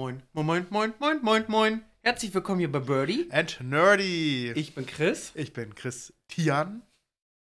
[0.00, 1.84] Moin, moin, moin, moin, moin, moin, moin.
[2.00, 3.28] Herzlich willkommen hier bei Birdie.
[3.30, 4.50] And Nerdy.
[4.52, 5.30] Ich bin Chris.
[5.34, 6.80] Ich bin Christian.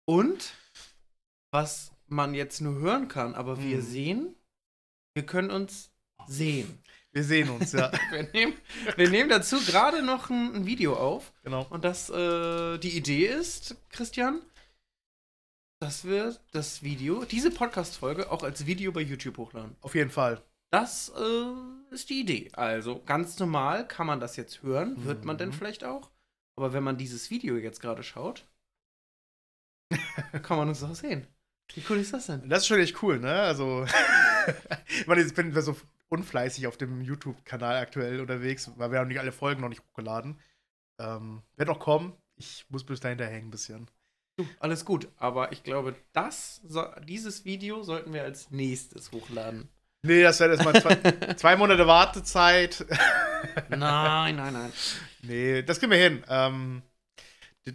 [0.04, 0.54] Und
[1.52, 3.82] was man jetzt nur hören kann, aber wir Hm.
[3.84, 4.34] sehen,
[5.14, 5.92] wir können uns
[6.26, 6.82] sehen.
[7.12, 7.92] Wir sehen uns, ja.
[8.10, 8.54] Wir nehmen,
[8.96, 11.32] wir nehmen dazu gerade noch ein, ein Video auf.
[11.44, 11.68] genau.
[11.70, 14.42] Und das, äh, die Idee ist, Christian,
[15.78, 19.76] dass wir das Video, diese Podcast-Folge auch als Video bei YouTube hochladen.
[19.82, 20.42] Auf jeden Fall.
[20.72, 22.50] Das äh, ist die Idee.
[22.52, 25.54] Also ganz normal kann man das jetzt hören, wird man denn Mhm.
[25.54, 26.10] vielleicht auch.
[26.56, 28.46] Aber wenn man dieses Video jetzt gerade schaut,
[30.42, 31.26] kann man uns auch sehen.
[31.74, 32.48] Wie cool ist das denn?
[32.48, 33.32] Das ist schon echt cool, ne?
[33.32, 33.84] Also,
[34.88, 35.76] ich meine, jetzt bin ich so
[36.08, 40.40] unfleißig auf dem YouTube-Kanal aktuell unterwegs, weil wir haben nicht alle Folgen noch nicht hochgeladen.
[40.98, 42.16] Ähm, wird noch kommen.
[42.36, 43.88] Ich muss bis dahinter hängen ein bisschen.
[44.58, 45.08] Alles gut.
[45.16, 46.60] Aber ich glaube, das,
[47.06, 49.68] dieses Video sollten wir als nächstes hochladen.
[50.02, 52.84] Nee, das wäre erstmal zwei, zwei Monate Wartezeit.
[53.68, 54.72] Nein, nein, nein.
[55.22, 56.24] nee, das kriegen wir hin.
[56.28, 56.82] Ähm,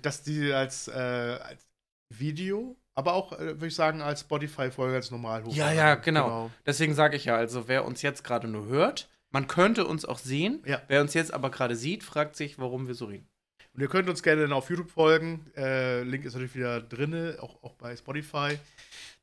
[0.01, 1.67] dass die als, äh, als
[2.09, 5.77] Video, aber auch, äh, würde ich sagen, als Spotify-Folge ganz normal Ja, hochladen.
[5.77, 6.51] ja, genau.
[6.65, 10.17] Deswegen sage ich ja, also wer uns jetzt gerade nur hört, man könnte uns auch
[10.17, 10.63] sehen.
[10.65, 10.81] Ja.
[10.87, 13.27] Wer uns jetzt aber gerade sieht, fragt sich, warum wir so reden.
[13.73, 15.51] Und ihr könnt uns gerne dann auf YouTube folgen.
[15.55, 18.57] Äh, Link ist natürlich wieder drin, auch, auch bei Spotify.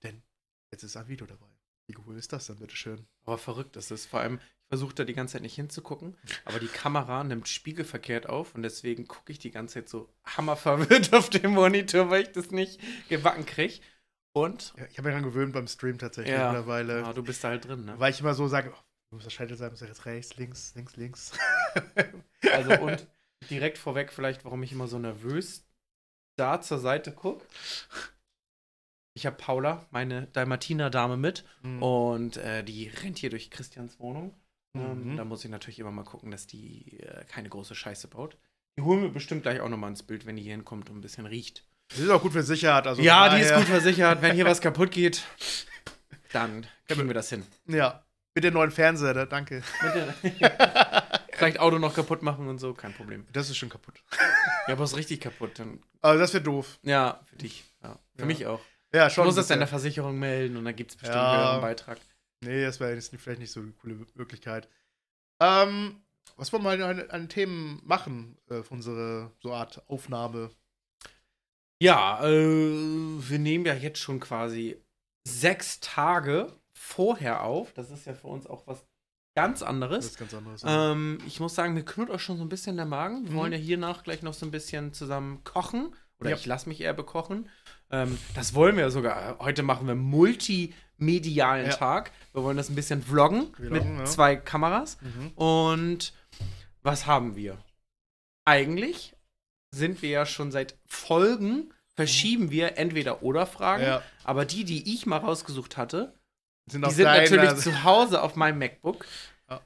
[0.03, 0.23] Denn
[0.71, 1.47] jetzt ist ein Video dabei.
[1.93, 3.07] Wie cool ist das denn, bitteschön?
[3.25, 4.07] Aber verrückt ist es.
[4.07, 8.29] Vor allem, ich versuche da die ganze Zeit nicht hinzugucken, aber die Kamera nimmt spiegelverkehrt
[8.29, 12.33] auf und deswegen gucke ich die ganze Zeit so hammerverwirrt auf dem Monitor, weil ich
[12.33, 13.81] das nicht gebacken kriege.
[14.33, 16.47] Und Ja, ich habe mich daran gewöhnt beim Stream tatsächlich Ja.
[16.51, 17.05] mittlerweile.
[17.05, 17.99] ah, du bist da halt drin, ne?
[17.99, 20.75] Weil ich immer so sage, oh, muss das Scheitel sein, muss das jetzt rechts, links,
[20.75, 21.33] links, links.
[22.51, 23.07] Also und
[23.51, 25.65] direkt vorweg vielleicht, warum ich immer so nervös
[26.37, 27.45] da zur Seite gucke.
[29.15, 31.83] Ich habe Paula, meine Dalmatiner-Dame mit Mhm.
[31.83, 34.35] und äh, die rennt hier durch Christians Wohnung.
[34.75, 35.17] Ähm, Mhm.
[35.17, 38.39] da muss ich natürlich immer mal gucken, dass die äh, keine große Scheiße baut.
[38.79, 41.01] Die holen wir bestimmt gleich auch nochmal ins Bild, wenn die hier hinkommt und ein
[41.03, 41.65] bisschen riecht.
[41.91, 42.87] Das ist auch gut für Sicherheit.
[42.87, 44.23] Also ja, die ist gut versichert.
[44.23, 45.25] Wenn hier was kaputt geht,
[46.33, 47.45] dann kriegen wir das hin.
[47.67, 48.03] Ja,
[48.35, 49.63] mit dem neuen Fernseher, da, danke.
[51.35, 53.27] Vielleicht Auto noch kaputt machen und so, kein Problem.
[53.33, 54.03] Das ist schon kaputt.
[54.69, 55.59] Ja, aber ist richtig kaputt.
[55.59, 56.79] Dann, Also das wäre doof.
[56.83, 57.65] ja, für dich.
[57.83, 58.27] Ja, für Ja.
[58.27, 58.61] mich auch.
[58.95, 59.25] Ja, schon.
[59.27, 59.81] muss ein das dann der bisschen.
[59.81, 61.53] Versicherung melden und dann gibt es bestimmt Ja.
[61.53, 61.99] einen Beitrag.
[62.45, 64.69] Nee, das wäre vielleicht nicht so eine coole Möglichkeit.
[65.41, 66.03] Ähm,
[66.37, 70.51] was wollen wir an, an Themen machen äh, für unsere so Art Aufnahme?
[71.83, 74.81] Ja, äh, wir nehmen ja jetzt schon quasi
[75.27, 77.73] sechs Tage vorher auf.
[77.75, 78.85] Das ist ja für uns auch was
[79.37, 80.07] ganz Das anderes.
[80.07, 80.63] ist ganz anderes.
[80.63, 80.93] ja.
[80.93, 83.25] Ähm, ich muss sagen, mir knurrt auch schon so ein bisschen der Magen.
[83.25, 83.37] Wir Mhm.
[83.37, 85.95] wollen ja hiernach gleich noch so ein bisschen zusammen kochen.
[86.21, 86.37] Oder Ja.
[86.37, 87.49] ich lasse mich eher bekochen.
[87.93, 89.39] Ähm, das wollen wir sogar.
[89.39, 91.73] Heute machen wir multimedialen Ja.
[91.77, 92.11] Tag.
[92.33, 94.05] Wir wollen das ein bisschen vloggen Vloggen, mit ja.
[94.07, 94.97] zwei Kameras.
[95.03, 95.29] Mhm.
[95.37, 96.13] Und
[96.83, 97.59] was haben wir?
[98.47, 99.15] Eigentlich
[99.75, 103.85] sind wir ja schon seit Folgen, verschieben wir entweder oder Fragen.
[103.85, 104.03] Ja.
[104.25, 106.15] Aber die, die ich mal rausgesucht hatte,
[106.71, 109.07] Sind die sind deiner- natürlich zu Hause auf meinem MacBook.
[109.51, 109.61] Ja.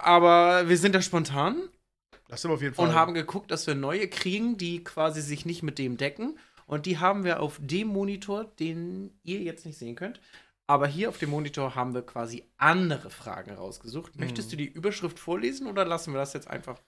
[0.00, 1.56] Aber wir sind da spontan
[2.28, 2.88] Das sind wir auf jeden Fall.
[2.88, 6.38] und haben geguckt, dass wir neue kriegen, die quasi sich nicht mit dem decken.
[6.72, 10.20] Und die haben wir auf dem Monitor, den ihr jetzt nicht sehen könnt.
[10.66, 14.18] Aber hier auf dem Monitor haben wir quasi andere Fragen rausgesucht.
[14.18, 14.50] Möchtest Mhm.
[14.52, 16.78] du die Überschrift vorlesen oder lassen wir das jetzt einfach?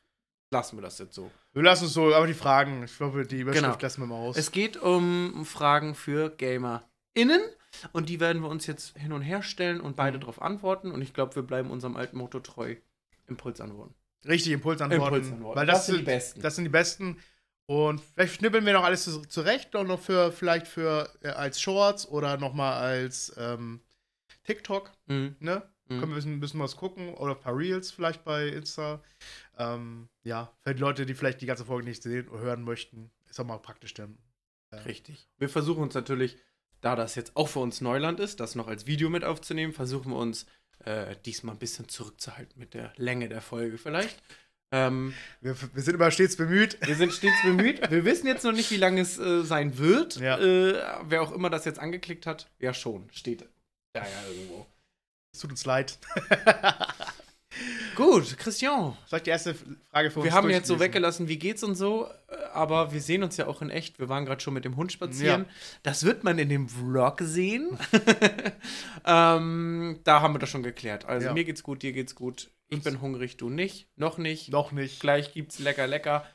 [0.51, 1.31] Lassen wir das jetzt so.
[1.53, 3.79] wir lassen uns so, aber die Fragen, ich glaube, die Überschrift Genau.
[3.83, 4.37] lassen wir mal aus.
[4.39, 7.43] Es geht um Fragen für GamerInnen.
[7.93, 10.21] Und die werden wir uns jetzt hin und her stellen und beide Mhm.
[10.23, 10.93] darauf antworten.
[10.93, 12.77] Und ich glaube, wir bleiben unserem alten Motto treu.
[13.27, 13.95] Impulsantworten.
[14.27, 15.05] Richtig, Impulsantworten.
[15.17, 15.59] Impulsantworten.
[15.61, 16.41] Weil das, Das sind die besten.
[16.41, 17.19] Das sind die besten.
[17.67, 21.61] Und vielleicht schnippeln wir noch alles zu- zurecht und noch für, vielleicht für äh, als
[21.61, 23.81] Shorts oder nochmal als ähm,
[24.45, 25.37] TikTok, Mhm.
[25.41, 25.63] ne?
[25.89, 26.01] Mhm.
[26.01, 29.03] Können wir ein bisschen, was gucken oder ein paar Reels vielleicht bei Insta.
[29.59, 33.11] Ähm, ja, für die Leute, die vielleicht die ganze Folge nicht sehen oder hören möchten,
[33.29, 34.19] ist auch mal praktisch dann.
[34.87, 35.29] Richtig.
[35.39, 36.37] Wir versuchen uns natürlich,
[36.81, 40.11] da das jetzt auch für uns Neuland ist, das noch als Video mit aufzunehmen, versuchen
[40.11, 40.47] wir uns
[40.85, 44.23] äh, diesmal ein bisschen zurückzuhalten mit der Länge der Folge vielleicht.
[44.73, 46.79] Ähm, Wir, wir sind immer stets bemüht.
[46.85, 47.91] wir sind stets bemüht.
[47.91, 50.17] Wir wissen jetzt noch nicht, wie lange es äh, sein wird.
[50.17, 50.39] Ja.
[50.39, 53.43] Äh, wer auch immer das jetzt angeklickt hat, ja schon, steht
[53.95, 54.67] da ja irgendwo.
[55.33, 55.99] Es tut uns leid.
[57.95, 58.97] Gut, Christian.
[59.07, 59.55] Soll ich die erste
[59.93, 63.01] Frage für uns Wir haben jetzt so weggelassen, wie geht's und so, äh, aber wir
[63.01, 64.01] sehen uns ja auch in echt.
[64.01, 65.47] Wir waren gerade schon mit dem Hund spazieren.
[65.85, 67.79] Das wird man in dem Vlog sehen.
[69.07, 71.05] ähm, da haben wir das schon geklärt.
[71.05, 71.33] Also Ja.
[71.33, 72.51] mir geht's gut, dir geht's gut.
[72.69, 73.89] Ich bin hungrig, du nicht.
[73.97, 74.51] Noch nicht.
[74.51, 75.01] Noch nicht.
[75.01, 76.27] Gleich gibt's lecker, lecker.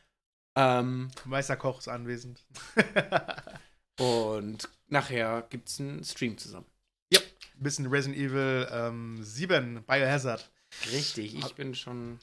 [0.55, 2.45] Ähm, Meister Koch ist anwesend.
[3.99, 6.65] und nachher gibt's einen Stream zusammen.
[7.13, 10.49] Ein bisschen Resident Evil ähm, 7 Biohazard.
[10.91, 12.19] Richtig, ich bin schon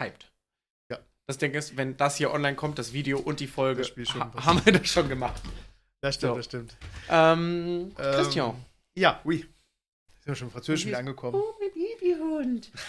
[0.00, 0.30] hyped.
[0.88, 0.98] Ja.
[1.26, 4.64] Das Ding ist, wenn das hier online kommt, das Video und die Folge, ha haben
[4.64, 5.42] wir das schon gemacht.
[6.00, 6.36] Das stimmt, So.
[6.36, 6.76] das stimmt.
[7.08, 8.64] Ähm, Ähm, Christian.
[8.96, 9.38] Ja, oui.
[9.38, 11.42] Sind wir schon im Französischen wieder angekommen.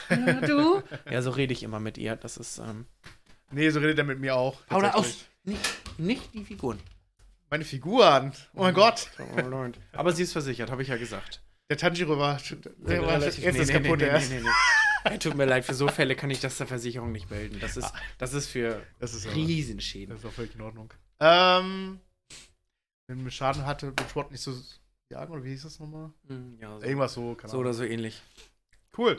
[0.10, 0.82] Ja, du?
[1.12, 2.16] ja, so rede ich immer mit ihr.
[2.16, 2.86] Das ist, ähm,
[3.52, 4.66] Nee, so redet er mit mir auch.
[4.68, 4.96] Paula, aus.
[4.96, 5.28] tatsächlich.
[5.44, 6.80] Nicht, nicht die Figuren.
[7.50, 8.32] Meine Figuren.
[8.54, 9.10] Oh mein Gott.
[9.20, 9.72] Oh.
[9.94, 11.42] Aber sie ist versichert, habe ich ja gesagt.
[11.70, 12.40] Der Tanjiro war.
[12.78, 14.32] Der war jetzt nee, ist nee, kaputt nee, nee, erst.
[14.32, 14.50] nee, nee.
[15.06, 17.60] Ey, Tut mir leid, für so Fälle kann ich das der Versicherung nicht melden.
[17.60, 20.10] Das ist, das ist für Das ist aber, Riesenschäden.
[20.16, 20.94] Das ist auch völlig in Ordnung.
[21.20, 22.00] Ähm.
[23.08, 24.54] Wenn man Schaden hatte, mit Schwott nicht so
[25.12, 26.12] jagen, oder wie hieß das nochmal?
[26.28, 28.22] Hm, Ja, so, Irgendwas so, keine so oder so ähnlich.
[29.00, 29.18] Cool.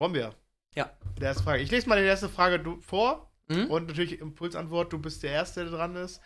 [0.00, 0.34] Wollen wir?
[0.74, 0.90] Ja.
[1.16, 1.62] Die erste Frage.
[1.62, 3.70] Ich lese mal die erste Frage du, vor Hm?
[3.70, 4.92] und natürlich Impulsantwort.
[4.92, 6.20] Du bist der Erste, der dran ist.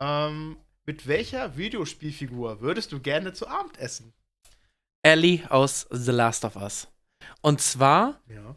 [0.00, 4.12] Ähm, mit welcher Videospielfigur würdest du gerne zu Abend essen?
[5.02, 6.88] Ellie aus The Last of Us.
[7.40, 8.54] Und zwar Ja.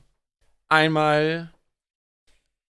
[0.67, 1.53] einmal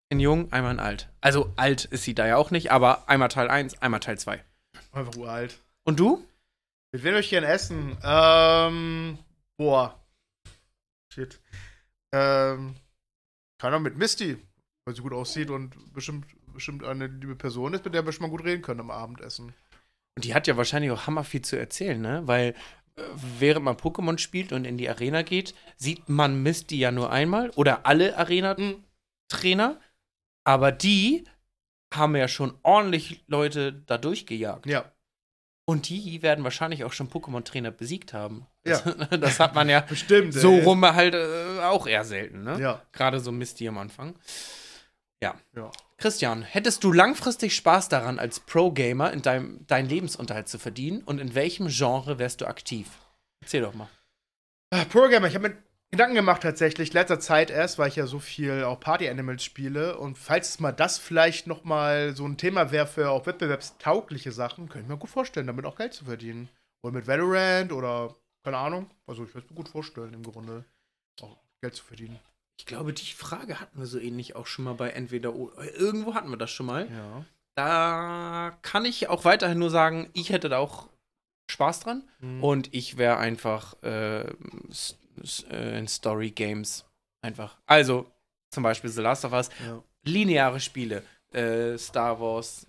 [0.10, 1.10] in jung, einmal in alt.
[1.22, 4.44] Also alt ist sie da ja auch nicht, aber einmal Teil 1, einmal Teil 2.
[4.92, 5.58] Einfach uralt.
[5.86, 6.24] Und du?
[6.92, 7.98] Mit wem würde ich gerne essen?
[8.04, 9.18] Ähm,
[9.58, 10.00] boah.
[11.13, 11.39] Shit.
[12.13, 12.75] Ähm,
[13.59, 14.38] keiner mit Misty,
[14.86, 18.24] weil sie gut aussieht und bestimmt, bestimmt eine liebe Person ist, mit der wir schon
[18.24, 19.54] mal gut reden können am Abendessen.
[20.15, 22.24] Und die hat ja wahrscheinlich auch hammer viel zu erzählen, ne?
[22.25, 22.56] Weil
[22.95, 23.04] äh,
[23.39, 27.51] während man Pokémon spielt und in die Arena geht, sieht man Misty ja nur einmal
[27.51, 29.80] oder alle Arena-Trainer.
[30.44, 31.25] Aber die
[31.94, 34.65] haben ja schon ordentlich Leute da durchgejagt.
[34.65, 34.92] Ja.
[35.65, 38.48] Und die werden wahrscheinlich auch schon Pokémon-Trainer besiegt haben.
[38.68, 38.80] Ja.
[38.80, 40.34] Das, das hat man ja Bestimmt.
[40.34, 40.64] so ey.
[40.64, 42.60] rum halt äh, auch eher selten, ne?
[42.60, 42.81] Ja.
[42.92, 44.16] Gerade so Misty am Anfang.
[45.22, 45.36] Ja.
[45.56, 45.72] Ja.
[45.98, 51.02] Christian, hättest du langfristig Spaß daran, als Pro-Gamer in deinem deinen Lebensunterhalt zu verdienen?
[51.02, 52.88] Und in welchem Genre wärst du aktiv?
[53.42, 53.90] Erzähl doch mal.
[54.69, 55.58] Ah, Programmer, ich habe mir
[55.90, 59.98] Gedanken gemacht tatsächlich, letzter Zeit erst, weil ich ja so viel auch Party Animals spiele.
[59.98, 64.34] Und falls es mal das vielleicht noch mal so ein Thema wäre für auch wettbewerbstaugliche
[64.34, 66.50] Sachen, könnte ich mir gut vorstellen, damit auch Geld zu verdienen.
[66.84, 68.16] Oder mit Valorant oder
[68.48, 68.90] keine Ahnung.
[69.06, 70.64] Also ich würde es mir gut vorstellen, im Grunde
[71.22, 72.18] auch Geld zu verdienen.
[72.58, 75.74] Ich glaube, die Frage hatten wir so ähnlich auch schon mal bei entweder oder.
[75.78, 76.90] Irgendwo hatten wir das schon mal.
[76.90, 77.26] Ja.
[77.56, 80.88] Da kann ich auch weiterhin nur sagen, ich hätte da auch
[81.52, 82.08] Spaß dran.
[82.20, 82.42] Mhm.
[82.42, 86.86] Und ich wäre einfach äh, äh, in Story Games
[87.22, 87.58] einfach.
[87.66, 88.10] Also
[88.52, 89.84] zum Beispiel The Last of Us, ja.
[90.04, 91.04] lineare Spiele,
[91.34, 92.66] äh, Star Wars,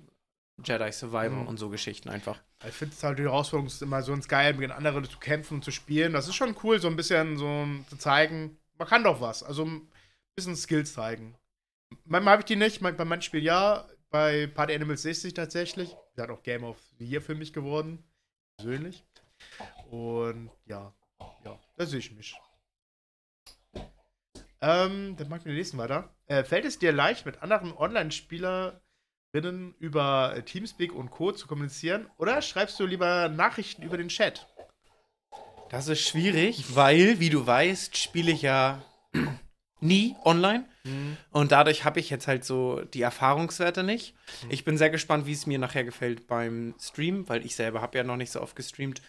[0.65, 1.47] Jedi Survivor Mhm.
[1.47, 2.41] und so Geschichten einfach.
[2.67, 5.55] Ich finde es halt die Herausforderung, ist immer so ins Geil, mit anderen zu kämpfen
[5.55, 6.13] und zu spielen.
[6.13, 9.43] Das ist schon cool, so ein bisschen so zu zeigen, man kann doch was.
[9.43, 9.89] Also ein
[10.35, 11.37] bisschen Skills zeigen.
[12.05, 13.87] Manchmal habe ich die nicht, bei manchen Spielen ja.
[14.11, 15.95] Bei Party Animals sehe ich sie tatsächlich.
[16.15, 18.03] Sie hat auch Game of the Year für mich geworden.
[18.57, 19.05] Persönlich.
[19.91, 20.95] Und ja,
[21.45, 22.35] ja, da sehe ich mich.
[24.61, 26.13] Ähm, dann machen wir den nächsten weiter.
[26.27, 27.73] Äh, fällt es dir leicht, mit anderen
[29.35, 31.33] Online-Spielerinnen über äh, Teamspeak und Co.
[31.33, 32.07] zu kommunizieren?
[32.19, 34.47] Oder schreibst du lieber Nachrichten über den Chat?
[35.71, 38.83] Das ist schwierig, weil, wie du weißt, spiele ich ja
[39.81, 40.65] nie online.
[41.31, 44.15] Und dadurch habe ich jetzt halt so die Erfahrungswerte nicht.
[44.49, 47.99] Ich bin sehr gespannt, wie es mir nachher gefällt beim Stream, weil ich selber habe
[47.99, 49.03] ja noch nicht so oft gestreamt.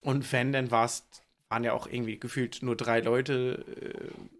[0.00, 4.33] Und wenn, dann waren ja auch irgendwie gefühlt nur drei Leute äh,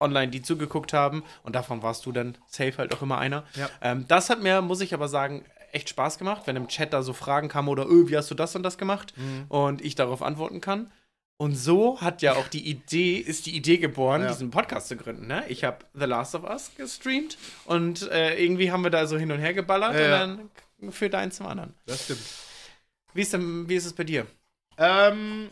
[0.00, 1.22] online, die zugeguckt haben.
[1.42, 3.44] Und davon warst du dann safe halt auch immer einer.
[3.54, 3.68] Ja.
[3.82, 7.02] Ähm, das hat mir, muss ich aber sagen, echt Spaß gemacht, wenn im Chat da
[7.02, 9.12] so Fragen kamen oder, öh, wie hast du das und das gemacht?
[9.48, 10.90] Und ich darauf antworten kann.
[11.40, 14.28] Und so hat ja auch die Idee, ist die Idee geboren, Ja.
[14.28, 15.26] diesen Podcast zu gründen.
[15.28, 15.44] Ne?
[15.48, 19.30] Ich habe The Last of Us gestreamt und äh, irgendwie haben wir da so hin
[19.30, 20.24] und her geballert Ja, ja.
[20.24, 20.50] und
[20.80, 21.74] dann führt eins zum anderen.
[21.86, 22.20] Das stimmt.
[23.14, 24.26] Wie ist, denn, wie ist es bei dir?
[24.78, 25.50] Ähm,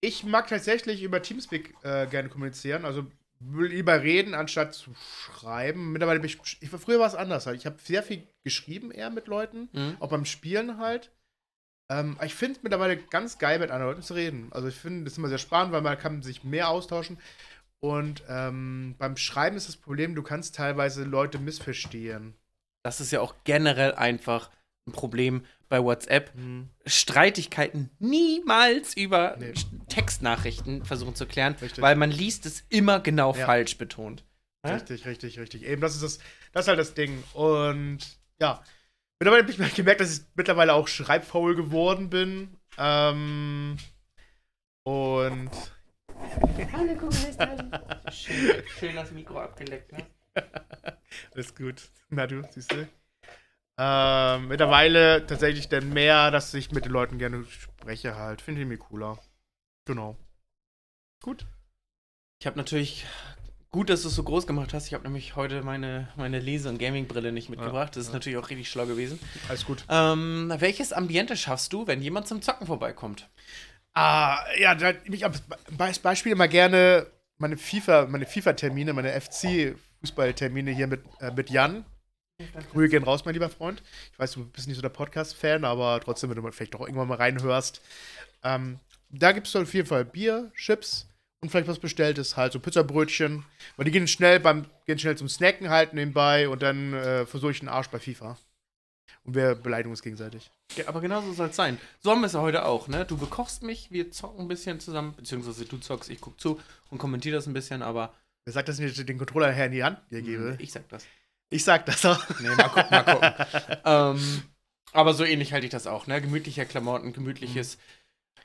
[0.00, 2.84] ich mag tatsächlich über Teamspeak äh, gerne kommunizieren.
[2.84, 3.06] Also
[3.52, 5.92] lieber reden, anstatt zu schreiben.
[5.92, 7.56] Mittlerweile bin ich, ich früher war es anders halt.
[7.58, 9.96] Ich habe sehr viel geschrieben eher mit Leuten, Mhm.
[10.00, 11.10] auch beim Spielen halt.
[11.90, 14.48] Ähm, ich finde es mittlerweile ganz geil, mit anderen Leuten zu reden.
[14.52, 17.18] Also ich finde das immer sehr spannend, weil man kann sich mehr austauschen.
[17.80, 22.34] Und ähm, beim Schreiben ist das Problem, du kannst teilweise Leute missverstehen.
[22.82, 24.50] Das ist ja auch generell einfach
[24.86, 26.32] ein Problem bei WhatsApp.
[26.86, 29.54] Streitigkeiten niemals über Nee.
[29.88, 31.82] Textnachrichten versuchen zu klären, Richtig.
[31.82, 33.46] weil man liest es immer genau Ja.
[33.46, 34.24] falsch betont.
[34.64, 34.74] Ja?
[34.74, 35.64] Richtig, richtig, richtig.
[35.64, 36.18] Eben, das ist das,
[36.52, 37.22] das ist halt das Ding.
[37.32, 37.98] Und
[38.40, 38.62] ja,
[39.18, 42.56] mittlerweile habe ich mir gemerkt, dass ich mittlerweile auch schreibfaul geworden bin.
[42.78, 43.76] Ähm,
[44.84, 45.50] und
[46.72, 50.06] Hallo, guck mal, schön, schön das Mikro abgeleckt, ne?
[51.34, 51.82] alles gut.
[52.08, 52.88] Na du, siehst du.
[53.78, 58.40] Ähm, mittlerweile tatsächlich dann mehr, dass ich mit den Leuten gerne spreche halt.
[58.40, 59.18] Finde ich mir cooler.
[59.84, 60.16] Genau.
[61.22, 61.46] Gut.
[62.40, 63.04] Ich habe natürlich
[63.70, 64.86] gut, dass du es so groß gemacht hast.
[64.86, 67.96] Ich habe nämlich heute meine, meine Lese- und Gaming-Brille nicht mitgebracht.
[67.96, 69.18] das ist natürlich auch richtig schlau gewesen.
[69.48, 69.84] Alles gut.
[69.88, 73.28] Ähm, welches Ambiente schaffst du, wenn jemand zum Zocken vorbeikommt?
[73.94, 77.06] Ah, ja, da, ich als Be- Beispiel immer gerne
[77.38, 81.84] meine FIFA, meine FIFA-Termine, meine FC-Fußballtermine hier mit, äh, mit Jan.
[82.72, 83.82] Grüße gehen raus, mein lieber Freund.
[84.12, 86.80] Ich weiß, du bist nicht so der Podcast-Fan, aber trotzdem, wenn du mal vielleicht doch
[86.80, 87.80] irgendwann mal reinhörst.
[88.42, 91.06] Ähm, da gibt es auf jeden Fall Bier, Chips
[91.40, 93.44] und vielleicht was Bestelltes, halt so Pizzabrötchen.
[93.76, 97.52] Weil die gehen schnell beim, gehen schnell zum Snacken halt nebenbei und dann äh, versuche
[97.52, 98.36] ich den Arsch bei FIFA.
[99.22, 100.50] Und wir beleidigen uns gegenseitig.
[100.76, 101.78] Ja, aber genau so soll es sein.
[102.00, 103.04] So haben wir es ja heute auch, ne?
[103.06, 106.60] Du bekochst mich, wir zocken ein bisschen zusammen, beziehungsweise du zockst, ich guck zu
[106.90, 108.12] und kommentiere das ein bisschen, aber
[108.44, 110.56] Wer sagt, dass ich den Controller her in die Hand dir gebe?
[110.58, 111.06] ich sag das.
[111.54, 112.20] Ich sag das auch.
[112.40, 113.78] Nee, mal gucken, mal gucken.
[113.84, 114.42] ähm,
[114.90, 116.20] aber so ähnlich halte ich das auch, ne?
[116.20, 117.78] Gemütliche Klamotten, gemütliches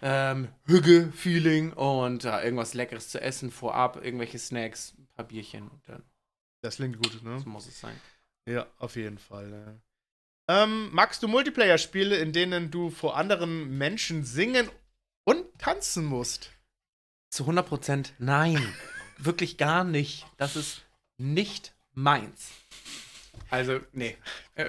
[0.04, 5.90] ähm, Hügge-Feeling und äh, irgendwas Leckeres zu essen vorab, irgendwelche Snacks, ein paar Bierchen und
[5.90, 6.04] dann
[6.62, 7.40] Das klingt gut, ne?
[7.40, 8.00] so muss es sein.
[8.48, 9.82] Ja, auf jeden Fall.
[10.48, 10.64] Ja.
[10.64, 14.70] Ähm, magst du Multiplayer-Spiele, in denen du vor anderen Menschen singen
[15.24, 16.52] und tanzen musst?
[17.32, 18.72] Zu 100% nein.
[19.18, 20.28] Wirklich gar nicht.
[20.38, 20.84] Das ist
[21.18, 22.52] nicht meins.
[23.50, 24.18] Also, nee.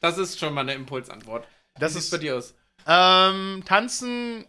[0.00, 1.46] Das ist schon mal eine Impulsantwort.
[1.78, 2.54] Das Wie ist sieht's bei dir aus.
[2.86, 4.46] Ähm, tanzen.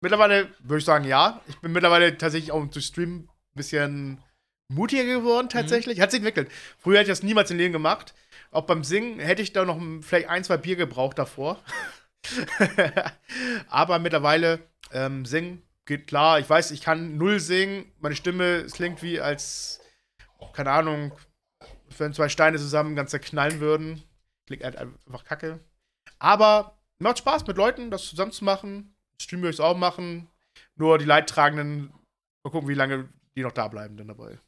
[0.00, 1.42] Mittlerweile würde ich sagen, ja.
[1.48, 4.22] Ich bin mittlerweile tatsächlich auch durch Stream ein bisschen
[4.68, 6.00] mutiger geworden, tatsächlich.
[6.00, 6.50] Hat sich entwickelt.
[6.78, 8.14] Früher hätte ich das niemals im Leben gemacht.
[8.50, 11.62] Auch beim Singen hätte ich da noch vielleicht ein, zwei Bier gebraucht davor.
[13.68, 14.60] Aber mittlerweile
[14.92, 16.38] ähm, singen geht klar.
[16.38, 17.90] Ich weiß, ich kann null singen.
[18.00, 19.80] Meine Stimme es klingt wie als,
[20.52, 21.12] keine Ahnung,
[22.00, 24.02] wenn zwei Steine zusammen ganz zerknallen würden.
[24.46, 25.60] Klingt halt einfach kacke.
[26.18, 28.94] Aber macht Spaß mit Leuten, das zusammen zu machen.
[29.20, 30.28] Stream würde ich es auch machen.
[30.76, 31.92] Nur die Leidtragenden,
[32.44, 34.38] mal gucken, wie lange die noch da bleiben dann dabei.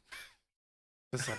[1.11, 1.37] Das ist dann,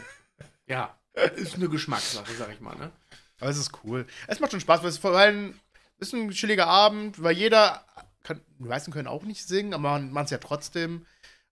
[0.66, 0.98] ja,
[1.36, 2.92] ist eine Geschmackssache, sag ich mal, ne?
[3.40, 4.06] Aber es ist cool.
[4.26, 5.58] Es macht schon Spaß, weil es vor allem
[5.98, 7.84] ist ein chilliger Abend, weil jeder,
[8.22, 11.06] kann, die meisten können auch nicht singen, aber man macht es ja trotzdem.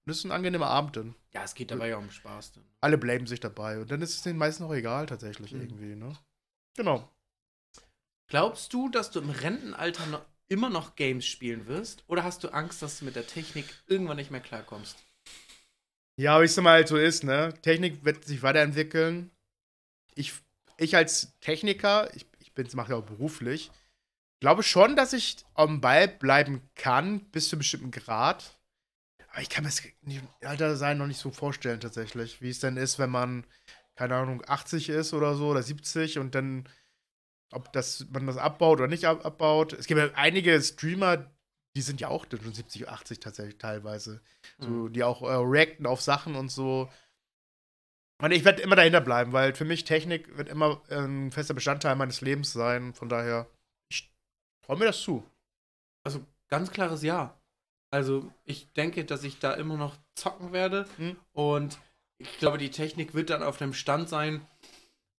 [0.05, 1.15] Und es ist ein angenehmer Abend dann.
[1.33, 2.53] Ja, es geht dabei ja um Spaß.
[2.53, 2.65] Dann.
[2.81, 3.79] Alle blamen sich dabei.
[3.81, 5.61] Und dann ist es den meisten auch egal, tatsächlich Mhm.
[5.61, 6.17] irgendwie, ne?
[6.77, 7.09] Genau.
[8.29, 12.05] Glaubst du, dass du im Rentenalter noch, immer noch Games spielen wirst?
[12.09, 14.97] Oder hast du Angst, dass du mit der Technik irgendwann nicht mehr klarkommst?
[16.17, 17.55] Ja, wie es immer halt so ist, ne?
[17.63, 19.31] Technik wird sich weiterentwickeln.
[20.15, 20.35] Ich,
[20.77, 23.71] ich als Techniker, ich, ich bin, mache ja auch beruflich,
[24.41, 28.60] glaube schon, dass ich am Ball bleiben kann, bis zu einem bestimmten Grad.
[29.31, 29.83] Aber ich kann mir das
[30.49, 32.43] Alter sein noch nicht so vorstellen, tatsächlich.
[32.43, 33.47] Wie es denn ist, wenn man,
[33.95, 36.69] keine Ahnung, 80 ist oder so oder 70 und dann,
[37.53, 39.73] ob das, man das abbaut oder nicht ab, abbaut.
[39.73, 41.31] Es gibt ja einige Streamer,
[41.77, 44.21] die sind ja auch schon 70, 80 tatsächlich teilweise.
[44.59, 44.93] So, Mhm.
[44.93, 46.91] die auch äh, reacten auf Sachen und so.
[48.21, 51.97] Und ich werde immer dahinter bleiben, weil für mich Technik wird immer ein fester Bestandteil
[51.97, 52.93] meines Lebens sein.
[52.93, 53.49] Von daher,
[53.89, 54.13] ich
[54.63, 55.25] traue mir das zu.
[56.05, 57.40] Also ganz klares Ja.
[57.91, 60.87] Also ich denke, dass ich da immer noch zocken werde.
[60.99, 61.17] Mhm.
[61.33, 61.79] Und
[62.19, 64.47] ich glaube, die Technik wird dann auf einem Stand sein,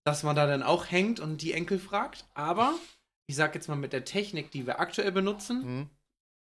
[0.05, 2.25] dass man da dann auch hängt und die Enkel fragt.
[2.33, 2.73] Aber
[3.27, 5.89] ich sag jetzt mal, mit der Technik, die wir aktuell benutzen, Mhm.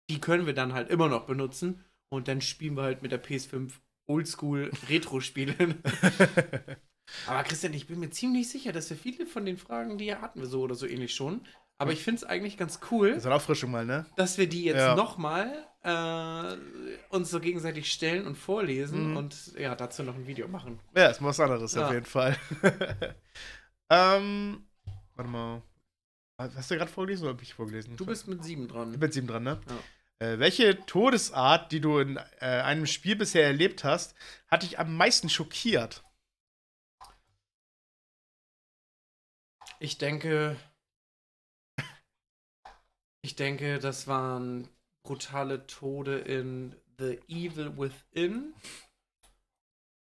[0.09, 1.83] die können wir dann halt immer noch benutzen.
[2.09, 5.53] Und dann spielen wir halt mit der PS5 Oldschool Retro-Spiele.
[7.27, 10.21] Aber Christian, ich bin mir ziemlich sicher, dass wir viele von den Fragen, die ja
[10.21, 11.45] hatten wir so oder so ähnlich schon.
[11.77, 14.05] Aber ich finde es eigentlich ganz cool, Das ist eine Auffrischung mal, ne?
[14.15, 14.95] dass wir die jetzt Ja.
[14.95, 16.57] nochmal äh,
[17.09, 19.17] uns so gegenseitig stellen und vorlesen Mhm.
[19.17, 20.79] und ja, dazu noch ein Video machen.
[20.95, 21.87] Ja, ist mal was anderes Ja.
[21.87, 22.35] auf jeden Fall.
[23.89, 24.67] ähm,
[25.15, 25.61] warte mal.
[26.37, 27.97] Hast du gerade vorgelesen oder hab ich vorgelesen?
[27.97, 28.97] Du bist mit sieben dran.
[28.97, 29.59] bist sieben dran, ne?
[30.19, 34.15] Äh, welche Todesart, die du in äh, einem Spiel bisher erlebt hast,
[34.49, 36.03] hat dich am meisten schockiert?
[39.79, 40.57] Ich denke.
[43.21, 44.67] Ich denke, das waren
[45.09, 48.53] brutale Tode in The Evil Within.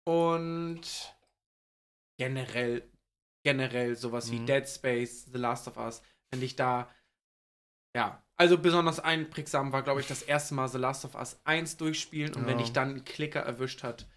[0.05, 1.15] Und
[2.19, 2.87] generell,
[3.43, 4.45] generell sowas wie Mhm.
[4.45, 6.87] Dead Space, The Last of Us, wenn ich da.
[7.95, 11.77] Ja, also besonders einprägsam war, glaube ich, das erste Mal The Last of Us 1
[11.77, 12.63] durchspielen und wenn Ja.
[12.65, 14.07] dich dann ein Klicker erwischt hat,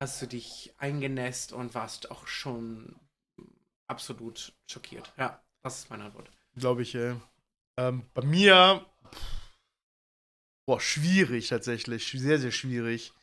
[0.00, 2.98] hast du dich eingenässt und warst auch schon
[3.86, 5.12] absolut schockiert.
[5.18, 6.30] Ja, das ist meine Antwort.
[6.56, 7.16] Glaube ich, äh,
[7.76, 8.86] ähm, bei mir,
[10.68, 12.12] boah, schwierig tatsächlich.
[12.14, 13.14] Sehr, sehr schwierig.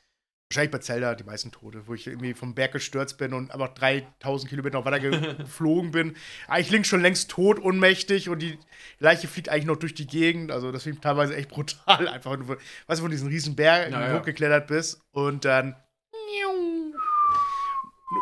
[0.49, 3.75] Wahrscheinlich bei Zelda die meisten Tote, wo ich irgendwie vom Berg gestürzt bin und einfach
[3.75, 4.99] 3000 Kilometer noch weiter
[5.37, 6.15] geflogen bin.
[6.47, 8.57] Eigentlich links schon längst tot, ohnmächtig und die
[8.97, 10.51] Leiche fliegt eigentlich noch durch die Gegend.
[10.51, 12.07] Also, das finde ich teilweise echt brutal.
[12.07, 14.19] Einfach, du, weißt du, von diesen riesen Bergen Ja, ja.
[14.19, 15.75] hochgeklettert bist und dann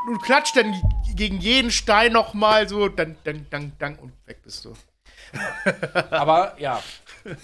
[0.07, 0.75] du klatscht dann
[1.15, 4.73] gegen jeden Stein nochmal so, dann, dann, dann, dann und weg bist du.
[6.11, 6.81] Aber ja,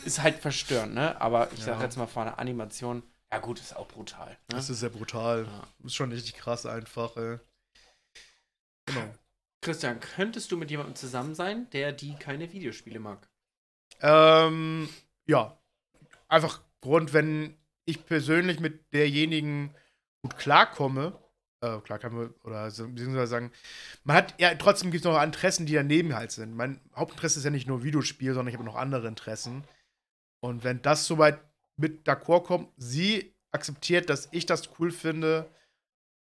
[0.05, 1.19] ist halt verstörend, ne?
[1.21, 1.83] Aber ich sag Ja.
[1.83, 4.29] jetzt mal vor einer Animation, ja gut, ist auch brutal.
[4.29, 4.37] Ne?
[4.49, 5.45] Das ist sehr brutal.
[5.45, 5.67] Ja.
[5.85, 7.37] Ist schon richtig krass einfach, ey.
[8.85, 9.13] Genau.
[9.61, 13.27] Christian, könntest du mit jemandem zusammen sein, der die keine Videospiele mag?
[14.01, 14.89] Ähm,
[15.27, 15.57] ja.
[16.27, 19.75] Einfach Grund, wenn ich persönlich mit derjenigen
[20.21, 21.17] gut klarkomme,
[21.61, 23.51] äh, klarkomme, oder so, beziehungsweise sagen,
[24.03, 26.55] man hat ja trotzdem gibt es noch Interessen, die daneben halt sind.
[26.55, 29.63] Mein Hauptinteresse ist ja nicht nur Videospiel, sondern ich habe noch andere Interessen.
[30.41, 31.39] Und wenn das soweit
[31.77, 35.49] mit d'accord kommt, sie akzeptiert, dass ich das cool finde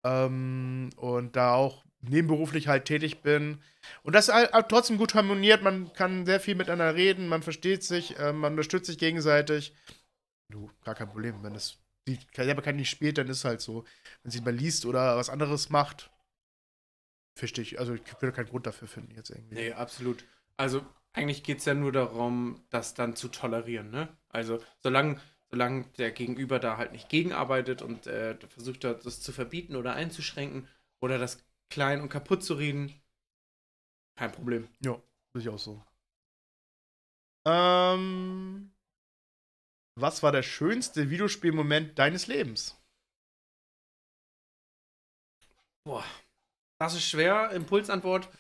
[0.05, 3.63] ähm, und da auch nebenberuflich halt tätig bin
[4.03, 8.19] und das halt trotzdem gut harmoniert, man kann sehr viel miteinander reden, man versteht sich,
[8.19, 9.75] äh, man unterstützt sich gegenseitig.
[10.51, 13.85] Du, gar kein Problem, wenn es die selber kann nicht spielt, dann ist halt so.
[14.23, 16.11] Wenn sie mal liest oder was anderes macht,
[17.35, 17.79] verstehe ich.
[17.79, 19.55] Also ich würde keinen Grund dafür finden jetzt irgendwie.
[19.55, 20.25] Nee, absolut.
[20.57, 24.09] Also eigentlich geht es ja nur darum, das dann zu tolerieren, ne?
[24.29, 25.21] Also solange,
[25.51, 30.69] solange der Gegenüber da halt nicht gegenarbeitet und äh, versucht das zu verbieten oder einzuschränken
[31.01, 32.95] oder das klein und kaputt zu reden,
[34.17, 34.69] kein Problem.
[34.81, 35.01] Ja,
[35.33, 35.83] durchaus so.
[37.45, 38.73] Ähm,
[39.97, 42.77] was war der schönste Videospielmoment deines Lebens?
[45.85, 46.05] Boah,
[46.79, 47.51] das ist schwer.
[47.51, 48.29] Impulsantwort.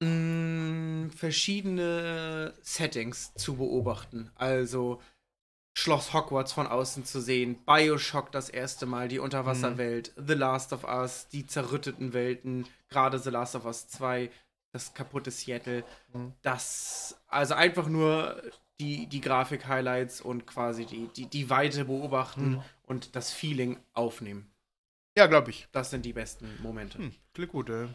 [0.00, 4.30] Mm, verschiedene Settings zu beobachten.
[4.36, 5.02] Also
[5.76, 10.84] Schloss Hogwarts von außen zu sehen, Bioshock das erste Mal, die Unterwasserwelt, The Last of
[10.84, 14.30] Us, die zerrütteten Welten, gerade The Last of Us 2,
[14.72, 15.84] das kaputte Seattle.
[16.12, 16.32] Mhm.
[16.42, 18.40] Das, also einfach nur
[18.80, 22.62] die, die Grafik-Highlights und quasi die, die, die Weite beobachten Mhm.
[22.84, 24.50] und das Feeling aufnehmen.
[25.16, 25.66] Ja, glaube ich.
[25.72, 26.98] Das sind die besten Momente.
[26.98, 27.88] Hm, klingt gut, ey.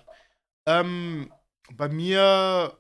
[0.66, 1.32] Ähm,
[1.74, 2.78] bei mir.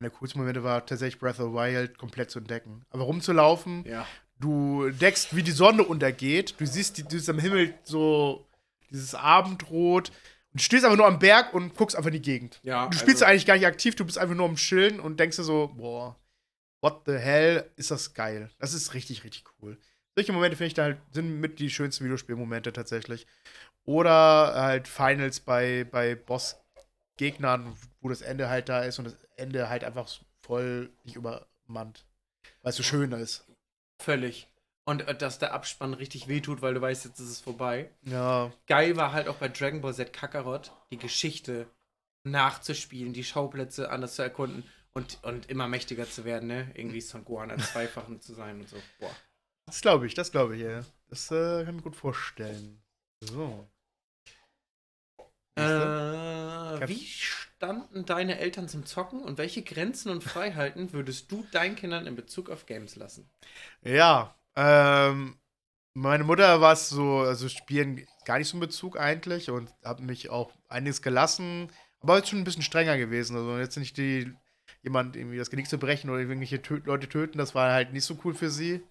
[0.00, 2.84] Der coolste Momente war tatsächlich Breath of the Wild komplett zu entdecken.
[2.90, 4.04] Aber rumzulaufen, Ja.
[4.40, 6.54] du deckst, wie die Sonne untergeht.
[6.58, 8.48] Du siehst, die, du siehst am Himmel so
[8.90, 10.08] dieses Abendrot.
[10.08, 12.58] Und du stehst einfach nur am Berg und guckst einfach in die Gegend.
[12.64, 15.20] Ja, Du spielst also- eigentlich gar nicht aktiv, du bist einfach nur am Chillen und
[15.20, 16.16] denkst dir so, boah,
[16.82, 18.50] what the hell, ist das geil.
[18.58, 19.78] Das ist richtig, richtig cool.
[20.14, 23.26] Solche Momente finde ich da halt, sind mit die schönsten Videospielmomente tatsächlich.
[23.84, 29.70] Oder halt Finals bei, bei Bossgegnern, wo das Ende halt da ist und das Ende
[29.70, 30.08] halt einfach
[30.42, 32.04] voll nicht übermannt.
[32.60, 33.46] Weil es so schön ist.
[33.98, 34.48] Völlig.
[34.84, 37.90] Und äh, dass der Abspann richtig wehtut, weil du weißt, jetzt ist es vorbei.
[38.02, 38.52] Ja.
[38.66, 41.66] Geil war halt auch bei Dragon Ball Z Kakarot, die Geschichte
[42.24, 44.64] nachzuspielen, die Schauplätze anders zu erkunden
[44.94, 46.70] und, und immer mächtiger zu werden, ne?
[46.74, 48.76] Irgendwie Son Gohan als Zweifachen zu sein und so.
[49.00, 49.14] Boah.
[49.66, 50.84] Das glaube ich, das glaube ich, ja.
[51.08, 52.82] Das äh, kann ich mir gut vorstellen.
[53.20, 53.68] So.
[55.58, 61.76] Äh, wie standen deine Eltern zum Zocken und welche Grenzen und Freiheiten würdest du deinen
[61.76, 63.30] Kindern in Bezug auf Games lassen?
[63.82, 65.38] Ja, ähm,
[65.94, 70.00] meine Mutter war es so, also Spielen gar nicht so ein Bezug eigentlich und hat
[70.00, 73.36] mich auch einiges gelassen, aber jetzt schon ein bisschen strenger gewesen.
[73.36, 74.34] Also jetzt nicht die
[74.82, 78.04] jemand irgendwie das Genick zu brechen oder irgendwelche tö Leute töten, das war halt nicht
[78.04, 78.82] so cool für sie.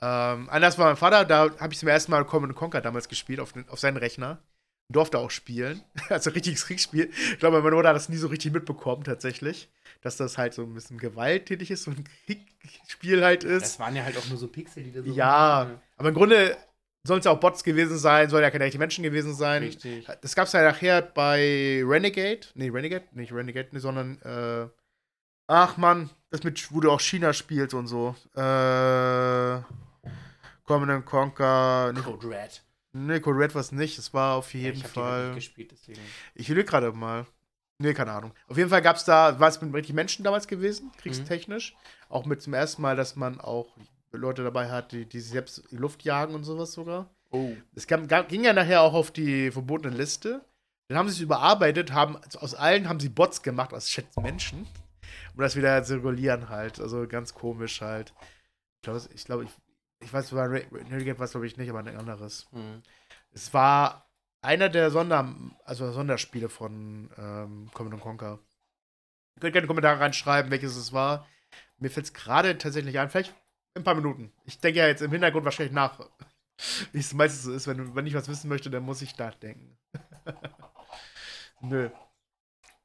[0.00, 3.40] Ähm, anders war mein Vater, da habe ich zum ersten Mal Command Conquer damals gespielt
[3.40, 4.42] auf, den, auf seinen Rechner.
[4.88, 5.82] Durfte auch spielen.
[6.10, 7.10] Also richtiges Kriegsspiel.
[7.10, 9.68] Ich glaube, meine Mutter hat das nie so richtig mitbekommen, tatsächlich.
[10.02, 13.62] Dass das halt so ein bisschen gewalttätig ist, so ein Kriegsspiel halt ist.
[13.62, 15.10] Das waren ja halt auch nur so Pixel, die da so.
[15.10, 16.56] Ja, aber im Grunde
[17.02, 19.62] sollen es ja auch Bots gewesen sein, sollen ja keine echten Menschen gewesen sein.
[19.62, 20.06] Richtig.
[20.20, 22.40] Das gab es ja nachher bei Renegade.
[22.54, 23.04] Nee, Renegade?
[23.12, 24.68] Nicht Renegade, nee, sondern, äh,
[25.46, 28.14] ach man, das mit, wo du auch China spielst und so.
[28.34, 29.60] Äh,
[30.64, 31.92] Command Conquer.
[32.02, 32.62] Code Red.
[32.92, 33.98] nee, Code Red war es nicht.
[33.98, 35.24] Es war auf Ja, jeden ich die halt Fall.
[35.28, 36.00] nicht gespielt, deswegen.
[36.34, 37.26] Ich will gerade mal.
[37.78, 38.32] Nee, keine Ahnung.
[38.48, 41.76] Auf jeden Fall gab es da, war es mit richtig Menschen damals gewesen, kriegstechnisch.
[42.08, 43.76] Auch mit zum ersten Mal, dass man auch
[44.12, 47.10] Leute dabei hat, die, die selbst Luft jagen und sowas sogar.
[47.30, 47.50] Oh.
[47.74, 50.42] Es kam, ging ja nachher auch auf die verbotene Liste.
[50.88, 54.22] Dann haben sie es überarbeitet, haben also aus allen haben sie Bots gemacht, aus schätzen
[54.22, 54.66] Menschen.
[55.34, 56.80] Um das wieder zu regulieren halt.
[56.80, 58.14] Also ganz komisch halt.
[58.76, 59.50] Ich glaube, ich, glaub, ich,
[60.00, 62.46] ich weiß, war Renegade war es glaube ich nicht, aber ein anderes.
[62.52, 62.82] Hm.
[63.32, 64.10] Es war
[64.42, 68.38] einer der Sonder, also Sonderspiele von ähm, Command Conquer.
[69.36, 71.26] Ihr könnt gerne Kommentare reinschreiben, welches es war.
[71.78, 73.34] Mir fällt es gerade tatsächlich ein, vielleicht
[73.74, 74.32] in ein paar Minuten.
[74.44, 76.00] Ich denke ja jetzt im Hintergrund wahrscheinlich nach.
[76.92, 79.76] Wie es meistens so ist, wenn, wenn ich was wissen möchte, dann muss ich nachdenken.
[81.60, 81.90] Nö.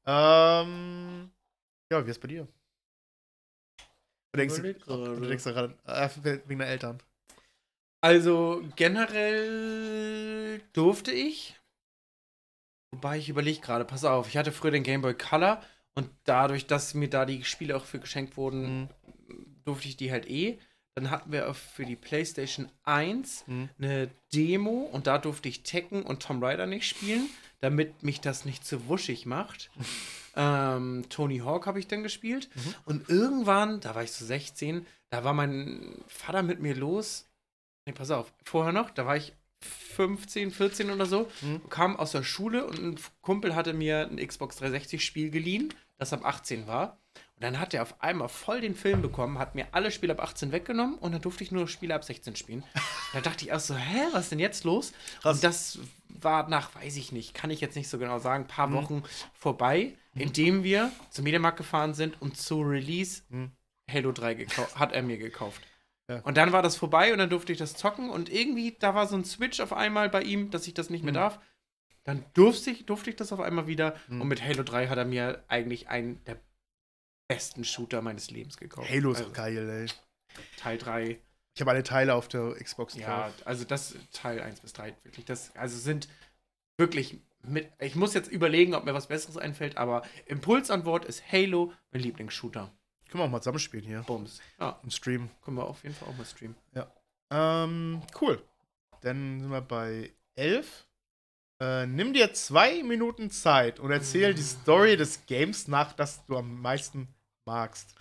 [0.05, 1.31] Ähm,
[1.91, 2.47] ja, wie ist bei dir?
[4.33, 6.09] Du denkst, du denkst daran, äh,
[6.47, 7.03] wegen der Eltern.
[8.01, 11.59] Also generell durfte ich.
[12.93, 15.61] Wobei ich überlege gerade, pass auf, ich hatte früher den Game Boy Color
[15.95, 18.89] und dadurch, dass mir da die Spiele auch für geschenkt wurden, Mhm.
[19.65, 20.59] durfte ich die halt eh.
[20.95, 23.69] Dann hatten wir für die PlayStation 1 Mhm.
[23.77, 28.43] eine Demo und da durfte ich Tekken und Tomb Raider nicht spielen, damit mich das
[28.45, 29.69] nicht zu wuschig macht.
[30.35, 32.49] ähm, Tony Hawk habe ich dann gespielt.
[32.55, 32.75] Mhm.
[32.85, 37.27] Und irgendwann, da war ich so 16, da war mein Vater mit mir los.
[37.85, 39.33] Nee, pass auf, vorher noch, da war ich
[39.95, 41.69] 15, 14 oder so, Mhm.
[41.69, 46.25] kam aus der Schule und ein Kumpel hatte mir ein Xbox 360-Spiel geliehen, das ab
[46.25, 46.97] 18 war.
[47.35, 50.21] Und dann hat er auf einmal voll den Film bekommen, hat mir alle Spiele ab
[50.21, 52.63] 18 weggenommen und dann durfte ich nur Spiele ab 16 spielen.
[53.13, 54.93] da dachte ich auch so, hä, was ist denn jetzt los?
[55.21, 55.35] Krass.
[55.35, 55.79] Und das
[56.23, 58.73] war nach, weiß ich nicht, kann ich jetzt nicht so genau sagen, paar Mhm.
[58.73, 59.03] Wochen
[59.33, 63.51] vorbei, indem wir zum Mediamarkt gefahren sind und zu Release Mhm.
[63.89, 65.61] Halo 3 gekau- hat er mir gekauft.
[66.09, 66.19] Ja.
[66.21, 69.07] Und dann war das vorbei und dann durfte ich das zocken und irgendwie, da war
[69.07, 71.17] so ein Switch auf einmal bei ihm, dass ich das nicht mehr Mhm.
[71.17, 71.39] darf.
[72.03, 74.21] Dann durfte ich, durfte ich das auf einmal wieder Mhm.
[74.21, 76.37] und mit Halo 3 hat er mir eigentlich einen der
[77.27, 78.89] besten Shooter meines Lebens gekauft.
[78.89, 79.87] Halo ist also, geil, ey.
[80.57, 81.19] Teil 3.
[81.53, 83.33] Ich habe alle Teile auf der Xbox Ja, drauf.
[83.45, 85.25] also das Teil 1 bis 3, wirklich.
[85.25, 86.07] Das, also sind
[86.77, 87.69] wirklich mit.
[87.79, 92.71] Ich muss jetzt überlegen, ob mir was Besseres einfällt, aber Impulsantwort ist Halo, mein Lieblingsshooter.
[93.09, 94.39] Können wir auch mal zusammenspielen hier Bums.
[94.59, 95.29] Ja, im Stream.
[95.41, 96.55] können wir auf jeden Fall auch mal streamen.
[97.29, 98.41] Ähm, cool.
[99.01, 100.87] Dann sind wir bei 11.
[101.59, 106.37] Äh, nimm dir zwei Minuten Zeit und erzähl die Story des Games nach, das du
[106.37, 107.07] am meisten
[107.45, 107.95] magst.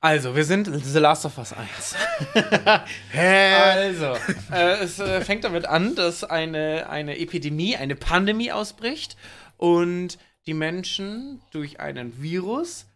[0.00, 1.96] Also, wir sind The Last of Us 1.
[3.10, 3.54] Hä?
[3.54, 4.16] Also,
[4.52, 9.16] äh, es äh, fängt damit an, dass eine, eine Epidemie, eine Pandemie ausbricht
[9.56, 12.86] und die Menschen durch einen Virus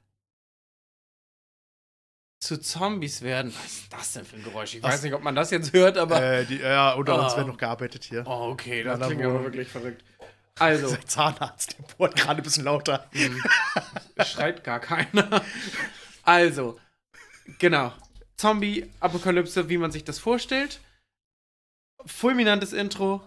[2.40, 3.52] zu Zombies werden.
[3.52, 4.74] Was ist das denn für ein Geräusch?
[4.76, 4.92] Ich Was?
[4.94, 6.22] weiß nicht, ob man das jetzt hört, aber.
[6.22, 7.36] Äh, die, ja, unter uns Oh.
[7.38, 8.22] wird noch gearbeitet hier.
[8.26, 10.04] oh, okay, das da klingt aber wirklich verrückt.
[10.58, 13.06] Also, Der Zahnarzt, der bohrt gerade ein bisschen lauter.
[13.10, 13.42] hm,
[14.24, 15.42] schreit gar keiner.
[16.22, 16.78] Also,
[17.58, 17.92] genau.
[18.36, 20.80] Zombie-Apokalypse, wie man sich das vorstellt.
[22.04, 23.22] Fulminantes Intro.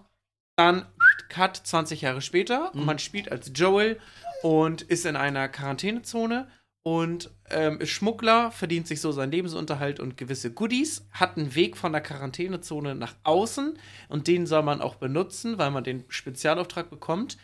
[0.56, 0.86] Dann
[1.28, 2.72] Cut 20 Jahre später.
[2.74, 2.86] Und Mhm.
[2.86, 4.00] man spielt als Joel
[4.42, 6.48] und ist in einer Quarantänezone
[6.84, 11.76] und ähm, ist Schmuggler, verdient sich so seinen Lebensunterhalt und gewisse Goodies, hat einen Weg
[11.76, 13.76] von der Quarantänezone nach außen
[14.08, 17.38] und den soll man auch benutzen, weil man den Spezialauftrag bekommt,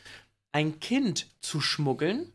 [0.52, 2.32] ein Kind zu schmuggeln.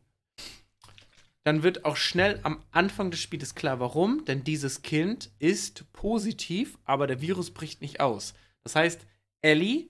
[1.48, 6.78] Dann wird auch schnell am Anfang des Spiels klar, warum, denn dieses Kind ist positiv,
[6.84, 8.34] aber der Virus bricht nicht aus.
[8.66, 9.08] Das heißt,
[9.40, 9.88] Ellie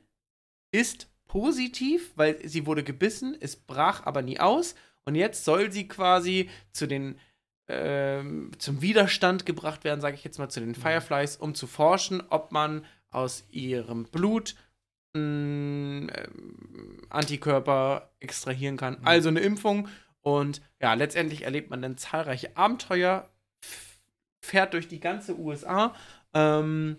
[0.72, 5.88] ist positiv, weil sie wurde gebissen, es brach aber nie aus und jetzt soll sie
[5.88, 7.18] quasi zu den
[7.68, 12.22] ähm, zum Widerstand gebracht werden, sage ich jetzt mal, zu den Fireflies, um zu forschen,
[12.30, 14.54] ob man aus ihrem Blut
[15.16, 19.00] mh, ähm, Antikörper extrahieren kann.
[19.00, 19.08] Mhm.
[19.08, 19.88] Also eine Impfung
[20.28, 23.30] und ja, letztendlich erlebt man dann zahlreiche Abenteuer,
[24.42, 25.96] fährt durch die ganze USA.
[26.34, 26.98] Ähm,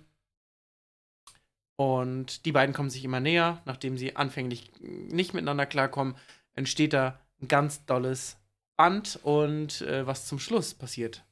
[1.76, 3.60] und die beiden kommen sich immer näher.
[3.66, 6.16] Nachdem sie anfänglich nicht miteinander klarkommen,
[6.54, 8.38] entsteht da ein ganz dolles
[8.78, 9.20] Band.
[9.22, 11.22] Und äh, was zum Schluss passiert,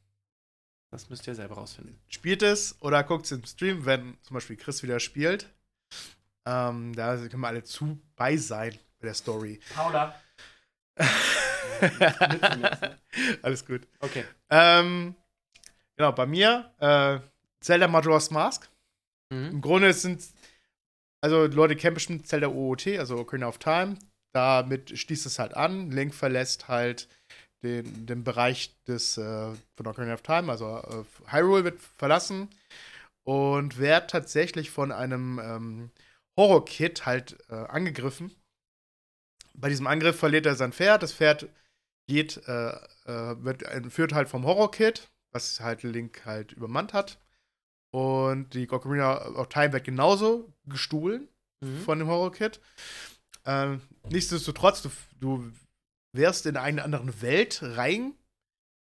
[0.91, 1.99] das müsst ihr selber rausfinden.
[2.09, 5.49] Spielt es oder guckt es im Stream, wenn zum Beispiel Chris wieder spielt.
[6.45, 9.61] Ähm, da können wir alle zu bei sein bei der Story.
[9.75, 10.15] Paula.
[13.43, 13.87] Alles gut.
[14.01, 14.25] Okay.
[14.51, 15.15] Ähm,
[15.97, 17.19] genau, bei mir äh,
[17.61, 18.69] Zelda Majora's Mask.
[19.31, 19.51] Mhm.
[19.51, 20.25] Im Grunde sind,
[21.21, 23.97] also Leute kennen bestimmt Zelda OOT, also Ocarina of Time.
[24.33, 25.91] Damit schließt es halt an.
[25.91, 27.09] Link verlässt halt
[27.63, 32.49] den, den Bereich des äh, von Ocarina of Time, also äh, Hyrule wird verlassen
[33.25, 35.91] und wird tatsächlich von einem ähm,
[36.37, 38.31] Horror-Kid halt äh, angegriffen.
[39.55, 41.03] Bei diesem Angriff verliert er sein Pferd.
[41.03, 41.49] Das Pferd
[42.07, 42.71] geht, äh,
[43.07, 47.19] äh, wird entführt halt vom Horror-Kid, was halt Link halt übermannt hat.
[47.91, 51.29] Und die Ocarina of Time wird genauso gestohlen
[51.63, 51.81] Mhm.
[51.81, 52.61] von dem Horror-Kid.
[53.47, 54.91] Ähm, nichtsdestotrotz, du,
[55.21, 55.53] du
[56.13, 58.15] wärst in eine andere Welt rein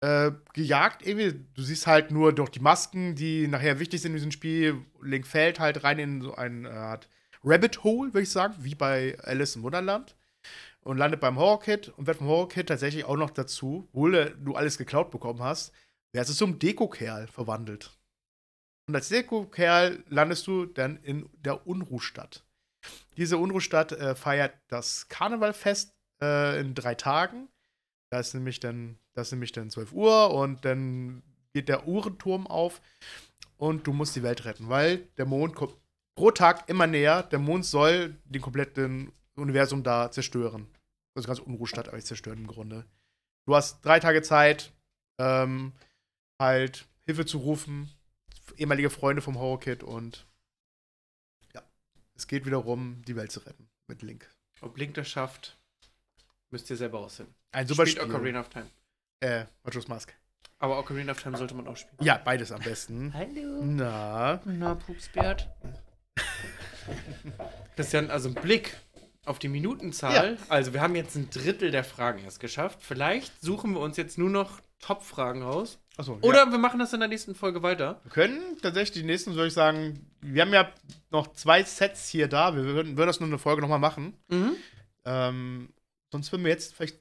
[0.01, 1.05] äh, gejagt.
[1.05, 1.45] Irgendwie.
[1.53, 4.83] Du siehst halt nur durch die Masken, die nachher wichtig sind in diesem Spiel.
[5.01, 7.07] Link fällt halt rein in so eine Art
[7.43, 10.15] Rabbit Hole, würde ich sagen, wie bei Alice im Wunderland.
[10.85, 14.77] Und landet beim Horror-Kid und wird vom Horror-Kid tatsächlich auch noch dazu, obwohl du alles
[14.77, 15.73] geklaut bekommen hast,
[16.13, 17.97] wärst du zum Deko-Kerl verwandelt.
[18.87, 22.45] Und als Deko-Kerl landest du dann in der Unruhstadt.
[23.17, 27.49] Diese Unruhstadt äh, feiert das Karnevalfest äh, in drei Tagen.
[28.11, 32.45] Da ist nämlich dann, das ist nämlich dann 12 Uhr und dann geht der Uhrenturm
[32.45, 32.79] auf
[33.57, 35.75] und du musst die Welt retten, weil der Mond kommt
[36.15, 37.23] pro Tag immer näher.
[37.23, 40.67] Der Mond soll den kompletten Universum da zerstören.
[41.15, 42.85] Also ganz Unruhestadt eigentlich zerstören im Grunde.
[43.45, 44.71] Du hast drei Tage Zeit,
[45.19, 45.73] ähm,
[46.39, 47.89] halt Hilfe zu rufen,
[48.57, 50.25] ehemalige Freunde vom Horror Kid und
[51.53, 51.61] ja,
[52.15, 54.29] es geht wieder darum, die Welt zu retten mit Link.
[54.61, 55.57] Ob Link das schafft,
[56.49, 57.33] müsst ihr selber aussehen.
[57.51, 58.15] Ein super Spielt Spiel.
[58.15, 58.67] Ocarina of Time.
[59.21, 60.13] Äh, Majora's Mask.
[60.59, 61.97] Aber Ocarina of Time sollte man auch spielen.
[62.01, 63.13] Ja, beides am besten.
[63.13, 63.61] Hallo.
[63.63, 65.49] Na, Na, Pupsbert.
[67.75, 68.75] Christian, also ein Blick
[69.25, 70.37] auf die Minutenzahl.
[70.49, 72.79] Also, wir haben jetzt ein Drittel der Fragen erst geschafft.
[72.81, 75.79] Vielleicht suchen wir uns jetzt nur noch Top-Fragen raus.
[75.97, 76.19] achso.
[76.21, 76.51] Oder ja.
[76.51, 78.01] wir machen das in der nächsten Folge weiter.
[78.03, 80.71] Wir können tatsächlich die nächsten, würde ich sagen, wir haben ja
[81.09, 82.55] noch zwei Sets hier da.
[82.55, 84.13] Wir würden, würden das nur eine Folge nochmal machen.
[84.27, 84.55] Mhm.
[85.05, 85.73] Ähm,
[86.11, 86.99] sonst würden wir jetzt vielleicht,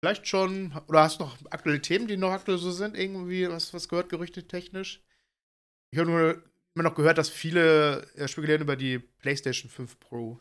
[0.00, 2.96] vielleicht schon, oder hast du noch aktuelle Themen, die noch aktuell so sind?
[2.96, 5.02] Irgendwie was, was gehört, Gerüchte technisch?
[5.90, 6.42] Ich habe nur
[6.74, 10.40] immer noch gehört, dass viele spekulieren über die PlayStation 5 Pro.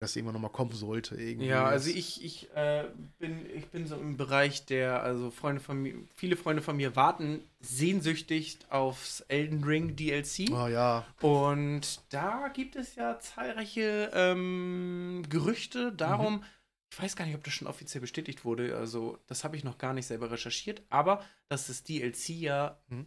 [0.00, 1.16] Dass sie immer noch mal kommen sollte.
[1.16, 1.48] Irgendwie.
[1.48, 2.84] Ja, also ich, ich, äh,
[3.18, 6.94] bin, ich bin so im Bereich der, also Freunde von mir, viele Freunde von mir
[6.94, 10.50] warten sehnsüchtig aufs Elden Ring DLC.
[10.52, 11.04] Oh ja.
[11.20, 16.44] Und da gibt es ja zahlreiche ähm, Gerüchte darum,
[16.92, 19.78] ich weiß gar nicht, ob das schon offiziell bestätigt wurde, also das habe ich noch
[19.78, 23.06] gar nicht selber recherchiert, aber dass das DLC ja Mhm.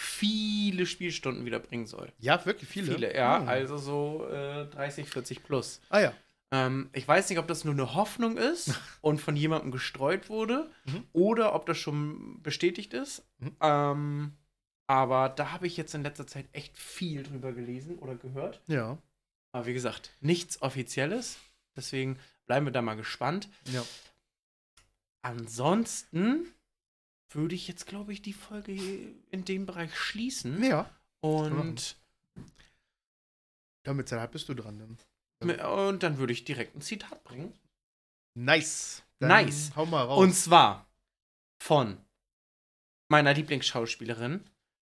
[0.00, 2.10] viele Spielstunden wieder bringen soll.
[2.18, 2.92] Ja, wirklich viele.
[2.94, 3.48] Viele, ja, Hm.
[3.48, 5.80] also so äh, 30, 40 plus.
[5.90, 6.14] Ah ja.
[6.52, 10.70] Ähm, ich weiß nicht, ob das nur eine Hoffnung ist und von jemandem gestreut wurde
[10.86, 11.06] Mhm.
[11.12, 13.22] oder ob das schon bestätigt ist.
[13.38, 13.56] Mhm.
[13.60, 14.32] Ähm,
[14.86, 18.60] aber da habe ich jetzt in letzter Zeit echt viel drüber gelesen oder gehört.
[18.66, 18.98] Ja.
[19.52, 21.38] Aber wie gesagt, nichts Offizielles.
[21.76, 23.48] Deswegen bleiben wir da mal gespannt.
[23.72, 23.84] Ja.
[25.22, 26.46] Ansonsten
[27.30, 28.72] würde ich jetzt, glaube ich, die Folge
[29.30, 30.62] in dem Bereich schließen.
[30.64, 30.90] Ja.
[31.20, 31.96] Und,
[33.86, 34.78] Ja, mit Zeit bist du dran.
[34.78, 34.98] Dann.
[35.40, 37.52] Und dann würde ich direkt ein Zitat bringen.
[38.34, 39.02] Nice.
[39.20, 39.72] Nice.
[39.76, 40.18] Hau mal raus.
[40.18, 40.86] Und zwar
[41.62, 41.98] von
[43.08, 44.44] meiner Lieblingsschauspielerin,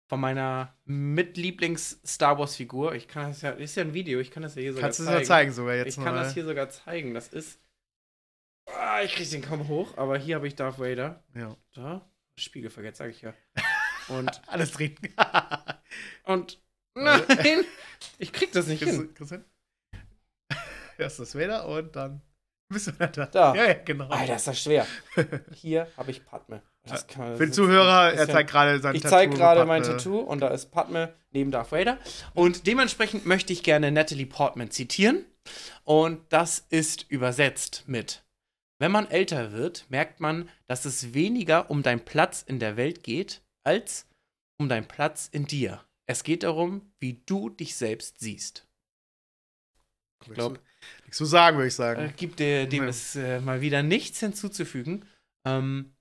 [0.09, 2.95] von meiner Mitlieblings-Star Wars-Figur.
[2.95, 4.99] Ich kann das ja, ist ja ein Video, ich kann das ja hier sogar Kannst
[4.99, 5.19] du es zeigen.
[5.21, 6.23] ja zeigen sogar jetzt ich kann mal.
[6.23, 7.13] das hier sogar zeigen.
[7.13, 7.59] Das ist.
[8.67, 11.23] Ah, ich krieg den kaum hoch, aber hier habe ich Darth Vader.
[11.33, 11.55] Ja.
[11.73, 12.07] Da.
[12.38, 13.33] Spiegelverkehrt, sage ich ja.
[14.09, 14.41] Und.
[14.47, 14.95] Alles drin.
[16.23, 16.62] Und.
[16.95, 17.63] Nein!
[18.17, 19.13] Ich krieg das nicht hin.
[19.15, 19.43] du-
[20.99, 21.03] du?
[21.03, 22.21] Erst das Vader und dann
[22.71, 23.07] bist du da.
[23.07, 23.55] Da.
[23.55, 24.07] Ja, ja, genau.
[24.09, 24.85] Alter, ist das schwer.
[25.53, 26.62] Hier habe ich Padme.
[26.88, 29.15] Das kann man- Für den Zuhörer, er zeigt gerade sein Ich Tattoo.
[29.15, 29.83] zeige gerade mein.
[29.83, 31.97] Tattoo und da ist Padme neben Darth Vader.
[32.33, 35.25] Und dementsprechend möchte ich gerne Natalie Portman zitieren.
[35.83, 38.23] Und das ist übersetzt mit:
[38.79, 43.03] Wenn man älter wird, merkt man, dass es weniger um deinen Platz in der Welt
[43.03, 44.05] geht, als
[44.59, 45.83] um deinen Platz in dir.
[46.07, 48.67] Es geht darum, wie du dich selbst siehst.
[50.25, 50.60] Ich glaub-
[51.03, 52.13] Nichts zu sagen, würde ich Äh, sagen.
[52.17, 52.89] gibt der, dem Ja.
[52.89, 55.05] ist äh, mal wieder nichts hinzuzufügen.
[55.45, 55.93] Ähm,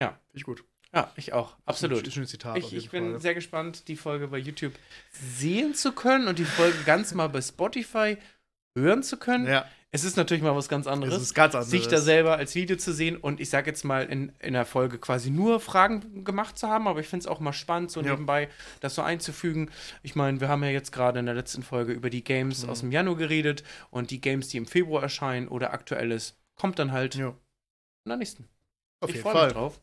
[0.00, 0.64] Finde ich gut.
[0.94, 1.56] ja, ich auch.
[1.66, 2.10] Absolut.
[2.12, 2.56] Schönes Zitat.
[2.56, 3.20] Ich, ich bin Fall.
[3.20, 4.72] sehr gespannt, die Folge bei YouTube
[5.10, 8.16] sehen zu können und die Folge ganz mal bei Spotify
[8.76, 9.46] hören zu können.
[9.46, 11.68] Ja, Es ist natürlich mal was ganz das anderes, ist ganz anders.
[11.70, 14.64] sich da selber als Video zu sehen und ich sage jetzt mal in, in der
[14.64, 18.00] Folge quasi nur Fragen gemacht zu haben, aber ich finde es auch mal spannend, so
[18.00, 18.12] Ja.
[18.12, 18.48] nebenbei
[18.80, 19.70] das so einzufügen.
[20.02, 22.70] Ich meine, wir haben ja jetzt gerade in der letzten Folge über die Games Mhm.
[22.70, 26.90] aus dem Januar geredet und die Games, die im Februar erscheinen oder aktuelles, kommt dann
[26.92, 27.28] halt Ja.
[27.28, 28.48] in der nächsten.
[29.00, 29.44] Auf ich jeden freue Fall.
[29.48, 29.80] mich drauf.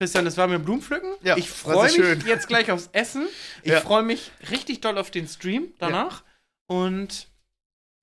[0.00, 1.14] Christian, es war mir Blumenpflücken.
[1.22, 2.20] Ja, ich freue mich schön.
[2.26, 3.28] jetzt gleich aufs Essen.
[3.62, 3.80] Ich Ja.
[3.80, 6.24] freue mich richtig doll auf den Stream danach.
[6.66, 7.28] Und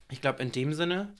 [0.09, 1.13] ich glaube, in dem Sinne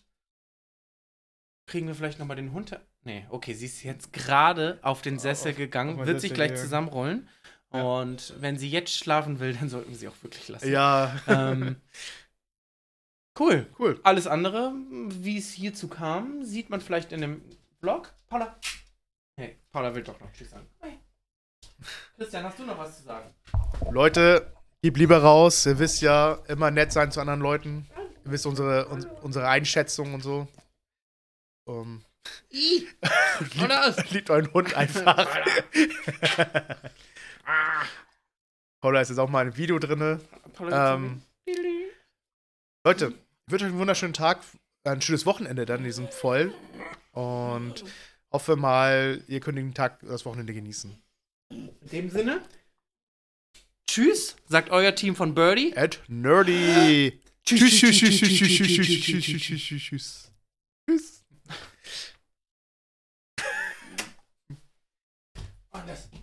[1.66, 2.78] kriegen wir vielleicht nochmal den Hund.
[3.04, 6.50] Nee, okay, sie ist jetzt gerade auf den Sessel Auf- gegangen, auf wird sich gleich
[6.50, 6.64] gegangen.
[6.66, 7.30] zusammenrollen.
[7.74, 7.82] Ja.
[7.82, 10.72] Und wenn sie jetzt schlafen will, dann sollten wir sie auch wirklich lassen.
[10.72, 11.78] Ja, Ähm,
[13.40, 13.66] cool.
[13.80, 14.00] cool.
[14.04, 14.74] Alles andere,
[15.10, 17.42] wie es hierzu kam, sieht man vielleicht in dem
[17.80, 18.14] Vlog.
[18.30, 18.56] Paula.
[19.36, 20.68] Hey, Paula will doch noch Tschüss sagen.
[20.82, 21.00] Hey.
[22.18, 23.34] Christian, hast du noch was zu sagen?
[23.92, 25.66] Leute, gib lieber raus.
[25.66, 27.88] Ihr wisst ja, immer nett sein zu anderen Leuten.
[28.26, 30.48] Ihr wisst unsere, uns, unsere Einschätzung und so.
[31.66, 32.04] Um,
[32.52, 32.88] I.
[33.64, 34.12] Oder was?
[34.12, 35.28] liebt euren Hund einfach.
[38.82, 40.20] Paula ist jetzt auch mal ein Video drin.
[40.54, 41.22] Paula, Ähm,
[42.86, 43.14] Leute,
[43.48, 44.42] ich wünsche euch einen wunderschönen Tag,
[44.84, 46.54] ein schönes Wochenende dann, die sind voll.
[47.12, 47.84] Und
[48.32, 51.02] hoffe mal, ihr könnt den Tag, das Wochenende genießen.
[51.50, 52.42] in dem Sinne.
[53.88, 55.76] Tschüss, sagt euer Team von Birdie.
[55.78, 57.22] At Nerdy.
[57.46, 60.33] Tschüss, tschüss, tschüss, tschüss, tschüss, tschüss, tschüss, tschüss, tschüss,
[65.84, 66.23] なんです